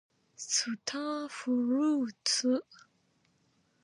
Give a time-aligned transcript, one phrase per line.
[0.35, 2.65] スターフルーツ